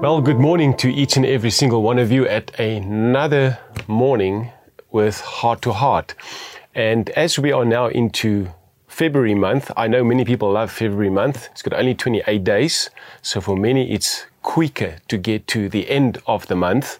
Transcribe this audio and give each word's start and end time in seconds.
Well, 0.00 0.22
good 0.22 0.38
morning 0.40 0.74
to 0.78 0.90
each 0.90 1.18
and 1.18 1.26
every 1.26 1.50
single 1.50 1.82
one 1.82 1.98
of 1.98 2.10
you 2.10 2.26
at 2.26 2.58
another 2.58 3.58
morning 3.86 4.50
with 4.90 5.20
Heart 5.20 5.60
to 5.60 5.72
Heart. 5.72 6.14
And 6.74 7.10
as 7.10 7.38
we 7.38 7.52
are 7.52 7.66
now 7.66 7.88
into 7.88 8.48
February 8.88 9.34
month, 9.34 9.70
I 9.76 9.88
know 9.88 10.02
many 10.02 10.24
people 10.24 10.52
love 10.52 10.72
February 10.72 11.10
month. 11.10 11.50
It's 11.52 11.60
got 11.60 11.78
only 11.78 11.94
28 11.94 12.42
days. 12.42 12.88
So 13.20 13.42
for 13.42 13.58
many, 13.58 13.92
it's 13.92 14.24
quicker 14.42 14.96
to 15.08 15.18
get 15.18 15.46
to 15.48 15.68
the 15.68 15.88
end 15.88 16.18
of 16.26 16.46
the 16.46 16.56
month. 16.56 16.98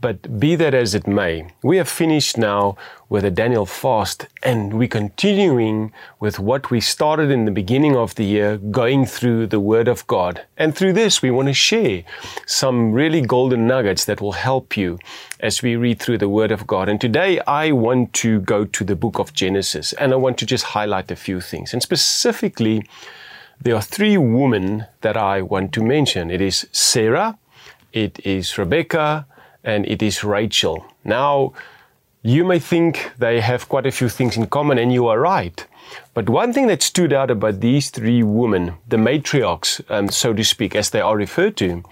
But 0.00 0.40
be 0.40 0.56
that 0.56 0.72
as 0.72 0.94
it 0.94 1.06
may, 1.06 1.52
we 1.62 1.76
have 1.76 1.88
finished 1.88 2.38
now 2.38 2.76
with 3.10 3.22
a 3.24 3.30
Daniel 3.30 3.66
fast 3.66 4.26
and 4.42 4.72
we're 4.72 4.88
continuing 4.88 5.92
with 6.20 6.38
what 6.38 6.70
we 6.70 6.80
started 6.80 7.30
in 7.30 7.44
the 7.44 7.50
beginning 7.50 7.96
of 7.96 8.14
the 8.14 8.24
year, 8.24 8.56
going 8.56 9.04
through 9.04 9.48
the 9.48 9.60
Word 9.60 9.88
of 9.88 10.06
God. 10.06 10.42
And 10.56 10.74
through 10.74 10.94
this, 10.94 11.20
we 11.20 11.30
want 11.30 11.48
to 11.48 11.54
share 11.54 12.02
some 12.46 12.92
really 12.92 13.20
golden 13.20 13.66
nuggets 13.66 14.06
that 14.06 14.22
will 14.22 14.32
help 14.32 14.74
you 14.74 14.98
as 15.40 15.60
we 15.60 15.76
read 15.76 16.00
through 16.00 16.18
the 16.18 16.28
Word 16.30 16.50
of 16.50 16.66
God. 16.66 16.88
And 16.88 16.98
today 16.98 17.40
I 17.40 17.72
want 17.72 18.14
to 18.14 18.40
go 18.40 18.64
to 18.64 18.84
the 18.84 18.96
book 18.96 19.18
of 19.18 19.34
Genesis 19.34 19.92
and 19.94 20.12
I 20.12 20.16
want 20.16 20.38
to 20.38 20.46
just 20.46 20.64
highlight 20.64 21.10
a 21.10 21.16
few 21.16 21.42
things. 21.42 21.74
And 21.74 21.82
specifically, 21.82 22.84
there 23.60 23.74
are 23.74 23.82
three 23.82 24.16
women 24.16 24.86
that 25.02 25.16
I 25.16 25.42
want 25.42 25.72
to 25.74 25.82
mention. 25.82 26.30
It 26.30 26.40
is 26.40 26.66
Sarah, 26.72 27.38
it 27.92 28.18
is 28.24 28.56
Rebecca, 28.56 29.26
and 29.62 29.86
it 29.86 30.02
is 30.02 30.24
Rachel. 30.24 30.86
Now, 31.04 31.52
you 32.22 32.44
may 32.44 32.58
think 32.58 33.12
they 33.18 33.40
have 33.40 33.68
quite 33.68 33.86
a 33.86 33.90
few 33.90 34.08
things 34.08 34.36
in 34.36 34.46
common, 34.46 34.78
and 34.78 34.92
you 34.92 35.06
are 35.08 35.20
right. 35.20 35.66
But 36.14 36.28
one 36.28 36.52
thing 36.52 36.66
that 36.68 36.82
stood 36.82 37.12
out 37.12 37.30
about 37.30 37.60
these 37.60 37.90
three 37.90 38.22
women, 38.22 38.74
the 38.88 38.96
matriarchs, 38.96 39.82
um, 39.90 40.08
so 40.08 40.32
to 40.32 40.44
speak, 40.44 40.74
as 40.74 40.90
they 40.90 41.00
are 41.00 41.16
referred 41.16 41.56
to, 41.58 41.82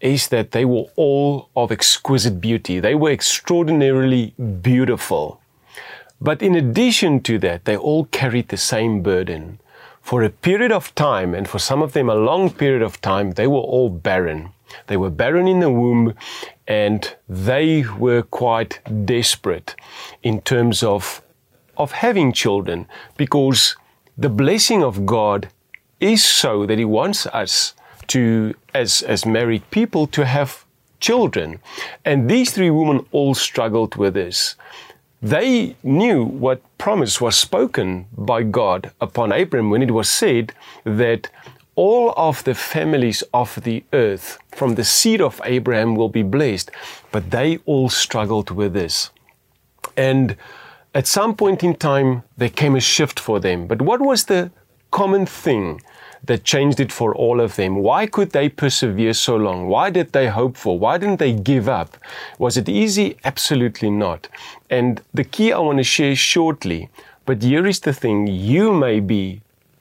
is 0.00 0.28
that 0.28 0.50
they 0.50 0.64
were 0.64 0.84
all 0.96 1.48
of 1.56 1.72
exquisite 1.72 2.40
beauty. 2.40 2.80
They 2.80 2.94
were 2.94 3.10
extraordinarily 3.10 4.34
beautiful. 4.60 5.40
But 6.20 6.42
in 6.42 6.54
addition 6.54 7.22
to 7.22 7.38
that, 7.40 7.64
they 7.64 7.76
all 7.76 8.06
carried 8.06 8.48
the 8.48 8.56
same 8.56 9.02
burden. 9.02 9.60
For 10.04 10.22
a 10.22 10.28
period 10.28 10.70
of 10.70 10.94
time, 10.94 11.34
and 11.34 11.48
for 11.48 11.58
some 11.58 11.80
of 11.80 11.94
them 11.94 12.10
a 12.10 12.14
long 12.14 12.50
period 12.50 12.82
of 12.82 13.00
time, 13.00 13.30
they 13.30 13.46
were 13.46 13.66
all 13.74 13.88
barren. 13.88 14.50
They 14.86 14.98
were 14.98 15.08
barren 15.08 15.48
in 15.48 15.60
the 15.60 15.70
womb 15.70 16.12
and 16.68 17.16
they 17.26 17.86
were 17.98 18.20
quite 18.20 18.80
desperate 19.06 19.74
in 20.22 20.42
terms 20.42 20.82
of, 20.82 21.22
of 21.78 21.92
having 21.92 22.34
children 22.34 22.86
because 23.16 23.76
the 24.18 24.28
blessing 24.28 24.84
of 24.84 25.06
God 25.06 25.48
is 26.00 26.22
so 26.22 26.66
that 26.66 26.76
He 26.76 26.84
wants 26.84 27.26
us 27.28 27.72
to, 28.08 28.54
as, 28.74 29.00
as 29.00 29.24
married 29.24 29.70
people, 29.70 30.06
to 30.08 30.26
have 30.26 30.66
children. 31.00 31.60
And 32.04 32.28
these 32.28 32.52
three 32.52 32.70
women 32.70 33.06
all 33.10 33.34
struggled 33.34 33.96
with 33.96 34.12
this. 34.12 34.56
They 35.24 35.74
knew 35.82 36.22
what 36.22 36.60
promise 36.76 37.18
was 37.18 37.34
spoken 37.34 38.08
by 38.14 38.42
God 38.42 38.90
upon 39.00 39.32
Abraham 39.32 39.70
when 39.70 39.82
it 39.82 39.90
was 39.90 40.06
said 40.06 40.52
that 40.84 41.30
all 41.76 42.12
of 42.14 42.44
the 42.44 42.54
families 42.54 43.22
of 43.32 43.58
the 43.64 43.84
earth 43.94 44.38
from 44.54 44.74
the 44.74 44.84
seed 44.84 45.22
of 45.22 45.40
Abraham 45.46 45.96
will 45.96 46.10
be 46.10 46.22
blessed. 46.22 46.70
But 47.10 47.30
they 47.30 47.58
all 47.64 47.88
struggled 47.88 48.50
with 48.50 48.74
this. 48.74 49.08
And 49.96 50.36
at 50.94 51.06
some 51.06 51.34
point 51.34 51.64
in 51.64 51.74
time, 51.74 52.24
there 52.36 52.50
came 52.50 52.76
a 52.76 52.80
shift 52.80 53.18
for 53.18 53.40
them. 53.40 53.66
But 53.66 53.80
what 53.80 54.02
was 54.02 54.24
the 54.24 54.50
common 54.94 55.26
thing 55.26 55.80
that 56.22 56.44
changed 56.44 56.78
it 56.78 56.92
for 56.92 57.14
all 57.16 57.40
of 57.40 57.56
them? 57.56 57.72
Why 57.88 58.06
could 58.06 58.30
they 58.30 58.48
persevere 58.48 59.12
so 59.12 59.34
long? 59.36 59.66
Why 59.66 59.90
did 59.90 60.12
they 60.12 60.28
hope 60.28 60.56
for? 60.56 60.78
Why 60.78 60.98
didn't 60.98 61.18
they 61.18 61.32
give 61.32 61.68
up? 61.68 61.96
Was 62.38 62.56
it 62.56 62.68
easy? 62.68 63.16
Absolutely 63.24 63.90
not. 63.90 64.28
And 64.70 65.02
the 65.12 65.24
key 65.24 65.52
I 65.52 65.58
want 65.58 65.78
to 65.78 65.84
share 65.84 66.14
shortly. 66.14 66.88
But 67.26 67.42
here 67.42 67.66
is 67.66 67.80
the 67.80 67.92
thing 67.92 68.28
you 68.28 68.72
may 68.72 69.00
be 69.00 69.40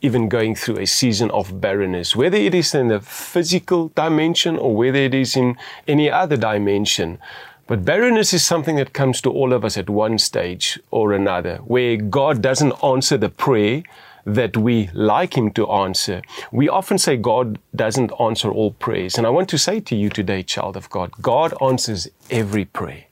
even 0.00 0.28
going 0.28 0.54
through 0.54 0.78
a 0.78 0.86
season 0.86 1.30
of 1.30 1.60
barrenness, 1.60 2.16
whether 2.16 2.38
it 2.38 2.54
is 2.54 2.74
in 2.74 2.88
the 2.88 3.00
physical 3.00 3.88
dimension 3.94 4.56
or 4.56 4.74
whether 4.74 4.98
it 4.98 5.14
is 5.14 5.36
in 5.36 5.56
any 5.86 6.10
other 6.10 6.36
dimension. 6.36 7.18
But 7.66 7.84
barrenness 7.84 8.32
is 8.32 8.44
something 8.44 8.76
that 8.76 8.92
comes 8.92 9.20
to 9.22 9.30
all 9.30 9.52
of 9.52 9.64
us 9.64 9.76
at 9.76 9.88
one 9.90 10.18
stage 10.18 10.78
or 10.90 11.12
another, 11.12 11.56
where 11.74 11.96
God 11.96 12.40
doesn't 12.40 12.74
answer 12.82 13.16
the 13.18 13.30
prayer 13.30 13.82
that 14.24 14.56
we 14.56 14.90
like 14.92 15.36
Him 15.36 15.50
to 15.52 15.70
answer. 15.70 16.22
We 16.52 16.68
often 16.68 16.98
say 16.98 17.16
God 17.16 17.58
doesn't 17.74 18.12
answer 18.20 18.50
all 18.50 18.72
prayers. 18.72 19.16
And 19.16 19.26
I 19.26 19.30
want 19.30 19.48
to 19.50 19.58
say 19.58 19.80
to 19.80 19.96
you 19.96 20.08
today, 20.08 20.42
child 20.42 20.76
of 20.76 20.88
God, 20.90 21.12
God 21.20 21.54
answers 21.62 22.08
every 22.30 22.64
prayer. 22.64 23.04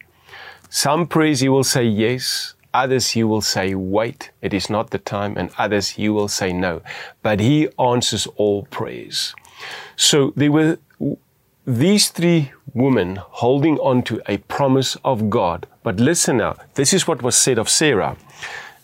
Some 0.70 1.06
prayers 1.06 1.40
He 1.40 1.48
will 1.48 1.64
say 1.64 1.84
yes, 1.84 2.54
Others 2.74 3.10
he 3.10 3.22
will 3.22 3.42
say, 3.42 3.74
wait, 3.74 4.30
it 4.40 4.54
is 4.54 4.70
not 4.70 4.90
the 4.90 4.98
time. 4.98 5.36
And 5.36 5.50
others 5.58 5.90
he 5.90 6.08
will 6.08 6.28
say, 6.28 6.52
no. 6.52 6.80
But 7.22 7.40
he 7.40 7.68
answers 7.78 8.26
all 8.36 8.64
prayers. 8.64 9.34
So 9.96 10.32
there 10.36 10.50
were 10.50 10.78
these 11.66 12.08
three 12.08 12.52
women 12.72 13.16
holding 13.16 13.78
on 13.78 14.02
to 14.04 14.22
a 14.26 14.38
promise 14.38 14.96
of 15.04 15.28
God. 15.28 15.66
But 15.82 16.00
listen 16.00 16.38
now, 16.38 16.56
this 16.74 16.92
is 16.92 17.06
what 17.06 17.22
was 17.22 17.36
said 17.36 17.58
of 17.58 17.68
Sarah. 17.68 18.16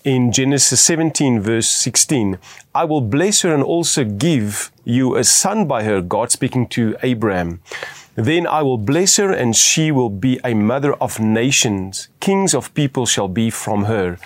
In 0.04 0.30
Genesis 0.30 0.80
17, 0.80 1.40
verse 1.40 1.68
16, 1.68 2.38
I 2.74 2.84
will 2.84 3.00
bless 3.00 3.42
her 3.42 3.52
and 3.52 3.62
also 3.62 4.04
give 4.04 4.70
you 4.84 5.16
a 5.16 5.24
son 5.24 5.66
by 5.66 5.82
her, 5.82 6.00
God 6.00 6.30
speaking 6.30 6.68
to 6.68 6.96
Abraham. 7.02 7.60
Then 8.14 8.46
I 8.46 8.62
will 8.62 8.78
bless 8.78 9.16
her, 9.16 9.32
and 9.32 9.54
she 9.54 9.90
will 9.92 10.10
be 10.10 10.40
a 10.44 10.54
mother 10.54 10.94
of 10.94 11.20
nations. 11.20 12.08
Kings 12.20 12.54
of 12.54 12.72
people 12.74 13.06
shall 13.06 13.28
be 13.28 13.50
from 13.50 13.84
her. 13.84 14.18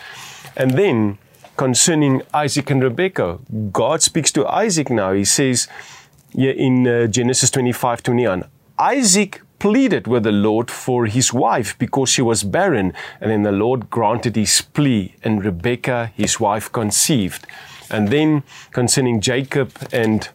And 0.56 0.72
then, 0.78 1.18
concerning 1.56 2.22
Isaac 2.32 2.70
and 2.70 2.82
Rebekah, 2.82 3.38
God 3.72 4.02
speaks 4.02 4.30
to 4.32 4.46
Isaac 4.46 4.88
now. 4.88 5.12
He 5.12 5.24
says, 5.24 5.68
yeah, 6.32 6.52
in 6.52 6.86
uh, 6.86 7.06
Genesis 7.06 7.50
25 7.50 8.02
21, 8.02 8.44
Isaac 8.78 9.42
pleaded 9.62 10.08
with 10.08 10.24
the 10.24 10.32
Lord 10.32 10.72
for 10.72 11.06
his 11.06 11.32
wife 11.32 11.78
because 11.78 12.08
she 12.08 12.20
was 12.20 12.42
barren, 12.42 12.92
and 13.20 13.30
then 13.30 13.44
the 13.44 13.52
Lord 13.52 13.90
granted 13.90 14.34
his 14.34 14.60
plea, 14.60 15.14
and 15.22 15.44
Rebekah, 15.44 16.10
his 16.16 16.40
wife, 16.40 16.72
conceived. 16.72 17.46
And 17.88 18.08
then 18.08 18.42
concerning 18.72 19.20
Jacob 19.20 19.70
and 19.92 20.28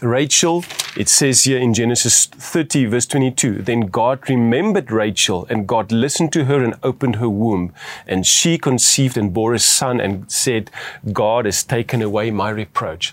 Rachel, 0.00 0.64
it 0.96 1.08
says 1.08 1.42
here 1.42 1.58
in 1.58 1.74
Genesis 1.74 2.26
30, 2.26 2.84
verse 2.84 3.06
22, 3.06 3.62
then 3.62 3.80
God 3.80 4.28
remembered 4.28 4.92
Rachel, 4.92 5.44
and 5.50 5.66
God 5.66 5.90
listened 5.90 6.32
to 6.34 6.44
her 6.44 6.62
and 6.62 6.76
opened 6.84 7.16
her 7.16 7.28
womb. 7.28 7.72
And 8.06 8.24
she 8.24 8.58
conceived 8.58 9.16
and 9.16 9.34
bore 9.34 9.54
a 9.54 9.58
son 9.58 9.98
and 10.00 10.30
said, 10.30 10.70
God 11.12 11.46
has 11.46 11.64
taken 11.64 12.00
away 12.00 12.30
my 12.30 12.50
reproach. 12.50 13.12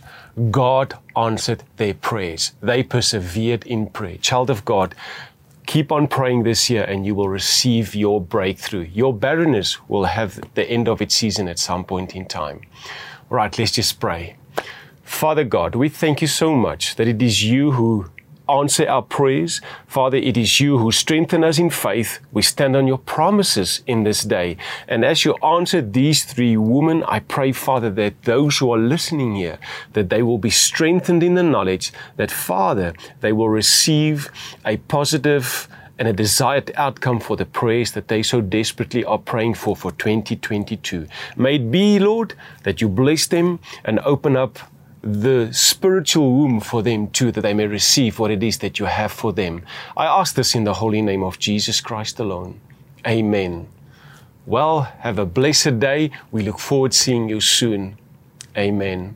God 0.51 0.93
answered 1.15 1.63
their 1.77 1.95
prayers. 1.95 2.51
They 2.61 2.83
persevered 2.83 3.65
in 3.65 3.87
prayer. 3.87 4.17
Child 4.17 4.51
of 4.51 4.63
God, 4.63 4.93
keep 5.65 5.91
on 5.91 6.07
praying 6.07 6.43
this 6.43 6.69
year 6.69 6.83
and 6.83 7.03
you 7.03 7.15
will 7.15 7.29
receive 7.29 7.95
your 7.95 8.21
breakthrough. 8.21 8.87
Your 8.93 9.11
barrenness 9.11 9.79
will 9.89 10.05
have 10.05 10.39
the 10.53 10.69
end 10.69 10.87
of 10.87 11.01
its 11.01 11.15
season 11.15 11.47
at 11.47 11.57
some 11.57 11.83
point 11.83 12.15
in 12.15 12.25
time. 12.25 12.61
Right, 13.27 13.57
let's 13.57 13.71
just 13.71 13.99
pray. 13.99 14.35
Father 15.05 15.43
God, 15.43 15.75
we 15.75 15.87
thank 15.87 16.21
you 16.21 16.27
so 16.27 16.55
much 16.55 16.95
that 16.95 17.07
it 17.07 17.21
is 17.21 17.43
you 17.43 17.71
who 17.71 18.09
answer 18.49 18.87
our 18.87 19.01
prayers. 19.01 19.61
Father, 19.87 20.17
it 20.17 20.35
is 20.35 20.59
you 20.59 20.77
who 20.79 20.91
strengthen 20.91 21.43
us 21.43 21.57
in 21.59 21.69
faith. 21.69 22.19
We 22.31 22.41
stand 22.41 22.75
on 22.75 22.87
your 22.87 22.97
promises 22.97 23.81
in 23.87 24.03
this 24.03 24.23
day. 24.23 24.57
And 24.87 25.05
as 25.05 25.23
you 25.23 25.35
answer 25.37 25.81
these 25.81 26.23
three 26.23 26.57
women, 26.57 27.03
I 27.07 27.19
pray, 27.19 27.51
Father, 27.51 27.89
that 27.91 28.23
those 28.23 28.57
who 28.57 28.71
are 28.73 28.77
listening 28.77 29.35
here, 29.35 29.59
that 29.93 30.09
they 30.09 30.23
will 30.23 30.37
be 30.37 30.49
strengthened 30.49 31.23
in 31.23 31.35
the 31.35 31.43
knowledge 31.43 31.93
that, 32.17 32.31
Father, 32.31 32.93
they 33.21 33.31
will 33.31 33.49
receive 33.49 34.29
a 34.65 34.77
positive 34.77 35.67
and 35.97 36.07
a 36.07 36.13
desired 36.13 36.71
outcome 36.75 37.19
for 37.19 37.37
the 37.37 37.45
prayers 37.45 37.93
that 37.93 38.09
they 38.09 38.21
so 38.21 38.41
desperately 38.41 39.05
are 39.05 39.17
praying 39.17 39.53
for 39.53 39.75
for 39.75 39.91
2022. 39.93 41.07
May 41.37 41.55
it 41.55 41.71
be, 41.71 41.99
Lord, 41.99 42.33
that 42.63 42.81
you 42.81 42.89
bless 42.89 43.27
them 43.27 43.59
and 43.85 43.99
open 43.99 44.35
up 44.35 44.59
the 45.05 45.53
spiritual 45.53 46.31
womb 46.33 46.59
for 46.59 46.81
them 46.81 47.07
too, 47.09 47.31
that 47.31 47.41
they 47.41 47.53
may 47.53 47.67
receive 47.67 48.17
what 48.17 48.31
it 48.31 48.41
is 48.41 48.57
that 48.57 48.79
you 48.79 48.85
have 48.85 49.11
for 49.11 49.31
them. 49.31 49.61
I 49.95 50.07
ask 50.07 50.33
this 50.33 50.55
in 50.55 50.63
the 50.63 50.73
holy 50.73 51.03
name 51.03 51.21
of 51.21 51.37
Jesus 51.37 51.79
Christ 51.79 52.19
alone. 52.19 52.59
Amen. 53.05 53.67
Well, 54.47 54.81
have 54.99 55.19
a 55.19 55.25
blessed 55.25 55.79
day. 55.79 56.09
We 56.31 56.41
look 56.41 56.57
forward 56.57 56.93
to 56.93 56.97
seeing 56.97 57.29
you 57.29 57.39
soon. 57.39 57.99
Amen. 58.57 59.15